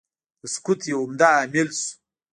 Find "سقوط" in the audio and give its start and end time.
0.53-0.79